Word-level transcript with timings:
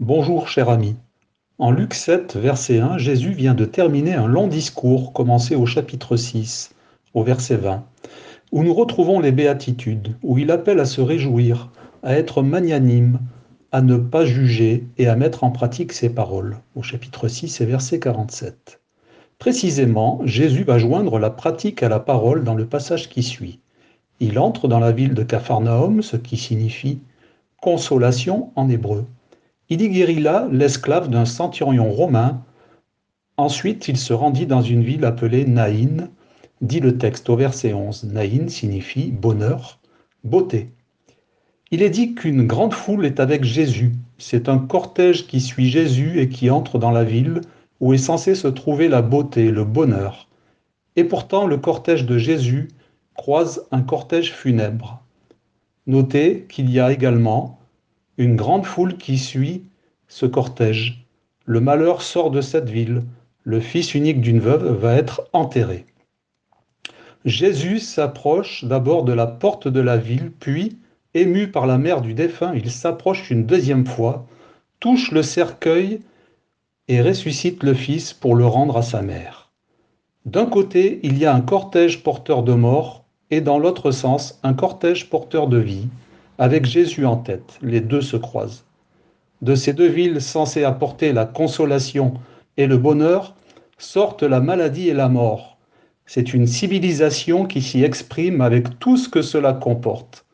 Bonjour 0.00 0.48
cher 0.48 0.70
ami. 0.70 0.96
En 1.58 1.70
Luc 1.70 1.94
7, 1.94 2.34
verset 2.34 2.80
1, 2.80 2.98
Jésus 2.98 3.30
vient 3.30 3.54
de 3.54 3.64
terminer 3.64 4.14
un 4.14 4.26
long 4.26 4.48
discours 4.48 5.12
commencé 5.12 5.54
au 5.54 5.66
chapitre 5.66 6.16
6, 6.16 6.74
au 7.14 7.22
verset 7.22 7.54
20, 7.54 7.84
où 8.50 8.64
nous 8.64 8.74
retrouvons 8.74 9.20
les 9.20 9.30
béatitudes, 9.30 10.16
où 10.24 10.36
il 10.36 10.50
appelle 10.50 10.80
à 10.80 10.84
se 10.84 11.00
réjouir, 11.00 11.70
à 12.02 12.14
être 12.18 12.42
magnanime, 12.42 13.20
à 13.70 13.82
ne 13.82 13.96
pas 13.96 14.24
juger 14.24 14.88
et 14.98 15.06
à 15.06 15.14
mettre 15.14 15.44
en 15.44 15.52
pratique 15.52 15.92
ses 15.92 16.10
paroles, 16.10 16.58
au 16.74 16.82
chapitre 16.82 17.28
6 17.28 17.60
et 17.60 17.64
verset 17.64 18.00
47. 18.00 18.80
Précisément, 19.38 20.20
Jésus 20.24 20.64
va 20.64 20.80
joindre 20.80 21.20
la 21.20 21.30
pratique 21.30 21.84
à 21.84 21.88
la 21.88 22.00
parole 22.00 22.42
dans 22.42 22.56
le 22.56 22.66
passage 22.66 23.08
qui 23.08 23.22
suit. 23.22 23.60
Il 24.18 24.40
entre 24.40 24.66
dans 24.66 24.80
la 24.80 24.90
ville 24.90 25.14
de 25.14 25.22
Capharnaüm, 25.22 26.02
ce 26.02 26.16
qui 26.16 26.36
signifie 26.36 26.98
consolation 27.60 28.50
en 28.56 28.68
hébreu. 28.68 29.06
Il 29.74 29.82
y 29.82 29.88
guérit 29.88 30.24
l'esclave 30.52 31.10
d'un 31.10 31.24
centurion 31.24 31.90
romain. 31.90 32.44
Ensuite, 33.36 33.88
il 33.88 33.96
se 33.96 34.12
rendit 34.12 34.46
dans 34.46 34.62
une 34.62 34.84
ville 34.84 35.04
appelée 35.04 35.46
Naïn, 35.46 36.10
dit 36.60 36.78
le 36.78 36.96
texte 36.96 37.28
au 37.28 37.34
verset 37.34 37.72
11. 37.72 38.04
Naïn 38.04 38.48
signifie 38.48 39.10
bonheur, 39.10 39.80
beauté. 40.22 40.70
Il 41.72 41.82
est 41.82 41.90
dit 41.90 42.14
qu'une 42.14 42.46
grande 42.46 42.72
foule 42.72 43.04
est 43.04 43.18
avec 43.18 43.42
Jésus. 43.42 43.96
C'est 44.16 44.48
un 44.48 44.58
cortège 44.58 45.26
qui 45.26 45.40
suit 45.40 45.70
Jésus 45.70 46.20
et 46.20 46.28
qui 46.28 46.50
entre 46.50 46.78
dans 46.78 46.92
la 46.92 47.02
ville 47.02 47.40
où 47.80 47.92
est 47.92 47.98
censé 47.98 48.36
se 48.36 48.46
trouver 48.46 48.86
la 48.86 49.02
beauté, 49.02 49.50
le 49.50 49.64
bonheur. 49.64 50.28
Et 50.94 51.02
pourtant, 51.02 51.48
le 51.48 51.56
cortège 51.56 52.06
de 52.06 52.16
Jésus 52.16 52.68
croise 53.14 53.66
un 53.72 53.82
cortège 53.82 54.34
funèbre. 54.34 55.02
Notez 55.88 56.46
qu'il 56.48 56.70
y 56.70 56.78
a 56.78 56.92
également 56.92 57.58
une 58.18 58.36
grande 58.36 58.66
foule 58.66 58.96
qui 58.96 59.18
suit 59.18 59.64
ce 60.14 60.26
cortège. 60.26 61.04
Le 61.44 61.58
malheur 61.58 62.00
sort 62.00 62.30
de 62.30 62.40
cette 62.40 62.70
ville. 62.70 63.02
Le 63.42 63.58
fils 63.58 63.94
unique 63.94 64.20
d'une 64.20 64.38
veuve 64.38 64.72
va 64.80 64.94
être 64.94 65.28
enterré. 65.32 65.86
Jésus 67.24 67.80
s'approche 67.80 68.64
d'abord 68.64 69.02
de 69.02 69.12
la 69.12 69.26
porte 69.26 69.66
de 69.66 69.80
la 69.80 69.96
ville, 69.96 70.30
puis, 70.38 70.78
ému 71.14 71.50
par 71.50 71.66
la 71.66 71.78
mère 71.78 72.00
du 72.00 72.14
défunt, 72.14 72.54
il 72.54 72.70
s'approche 72.70 73.32
une 73.32 73.44
deuxième 73.44 73.86
fois, 73.86 74.24
touche 74.78 75.10
le 75.10 75.24
cercueil 75.24 76.00
et 76.86 77.02
ressuscite 77.02 77.64
le 77.64 77.74
fils 77.74 78.12
pour 78.12 78.36
le 78.36 78.46
rendre 78.46 78.76
à 78.76 78.82
sa 78.82 79.02
mère. 79.02 79.50
D'un 80.26 80.46
côté, 80.46 81.00
il 81.02 81.18
y 81.18 81.26
a 81.26 81.34
un 81.34 81.40
cortège 81.40 82.04
porteur 82.04 82.44
de 82.44 82.54
mort 82.54 83.04
et 83.32 83.40
dans 83.40 83.58
l'autre 83.58 83.90
sens, 83.90 84.38
un 84.44 84.54
cortège 84.54 85.10
porteur 85.10 85.48
de 85.48 85.58
vie 85.58 85.88
avec 86.38 86.66
Jésus 86.66 87.04
en 87.04 87.16
tête. 87.16 87.58
Les 87.62 87.80
deux 87.80 88.00
se 88.00 88.16
croisent. 88.16 88.64
De 89.44 89.54
ces 89.54 89.74
deux 89.74 89.88
villes 89.88 90.22
censées 90.22 90.64
apporter 90.64 91.12
la 91.12 91.26
consolation 91.26 92.14
et 92.56 92.66
le 92.66 92.78
bonheur 92.78 93.36
sortent 93.76 94.22
la 94.22 94.40
maladie 94.40 94.88
et 94.88 94.94
la 94.94 95.10
mort. 95.10 95.58
C'est 96.06 96.32
une 96.32 96.46
civilisation 96.46 97.44
qui 97.44 97.60
s'y 97.60 97.84
exprime 97.84 98.40
avec 98.40 98.78
tout 98.78 98.96
ce 98.96 99.10
que 99.10 99.20
cela 99.20 99.52
comporte. 99.52 100.24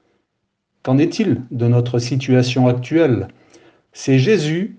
Qu'en 0.85 0.97
est-il 0.97 1.43
de 1.51 1.67
notre 1.67 1.99
situation 1.99 2.69
actuelle? 2.69 3.27
C'est 3.93 4.21
Jésus, 4.21 4.79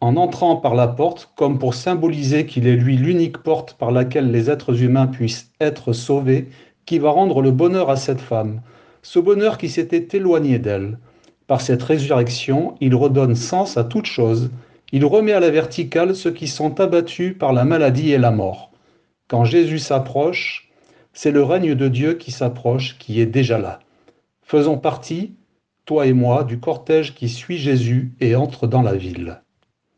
en 0.00 0.16
entrant 0.16 0.56
par 0.56 0.74
la 0.74 0.88
porte, 0.88 1.30
comme 1.36 1.60
pour 1.60 1.74
symboliser 1.74 2.46
qu'il 2.46 2.66
est 2.66 2.74
lui 2.74 2.96
l'unique 2.96 3.38
porte 3.38 3.74
par 3.74 3.92
laquelle 3.92 4.32
les 4.32 4.50
êtres 4.50 4.82
humains 4.82 5.06
puissent 5.06 5.52
être 5.60 5.92
sauvés, 5.92 6.48
qui 6.84 6.98
va 6.98 7.10
rendre 7.10 7.42
le 7.42 7.52
bonheur 7.52 7.90
à 7.90 7.96
cette 7.96 8.20
femme, 8.20 8.60
ce 9.02 9.20
bonheur 9.20 9.56
qui 9.56 9.68
s'était 9.68 10.16
éloigné 10.16 10.58
d'elle. 10.58 10.98
Par 11.46 11.60
cette 11.60 11.82
résurrection, 11.82 12.74
il 12.80 12.94
redonne 12.94 13.34
sens 13.34 13.76
à 13.76 13.84
toute 13.84 14.06
chose, 14.06 14.50
il 14.92 15.04
remet 15.04 15.32
à 15.32 15.40
la 15.40 15.50
verticale 15.50 16.14
ceux 16.14 16.30
qui 16.30 16.48
sont 16.48 16.80
abattus 16.80 17.36
par 17.36 17.52
la 17.52 17.64
maladie 17.64 18.12
et 18.12 18.18
la 18.18 18.30
mort. 18.30 18.70
Quand 19.28 19.44
Jésus 19.44 19.78
s'approche, 19.78 20.70
c'est 21.12 21.30
le 21.30 21.42
règne 21.42 21.74
de 21.74 21.88
Dieu 21.88 22.14
qui 22.14 22.30
s'approche, 22.32 22.98
qui 22.98 23.20
est 23.20 23.26
déjà 23.26 23.58
là. 23.58 23.80
Faisons 24.42 24.78
partie, 24.78 25.34
toi 25.84 26.06
et 26.06 26.12
moi, 26.12 26.44
du 26.44 26.60
cortège 26.60 27.14
qui 27.14 27.28
suit 27.28 27.58
Jésus 27.58 28.12
et 28.20 28.36
entre 28.36 28.66
dans 28.66 28.82
la 28.82 28.94
ville. 28.94 29.43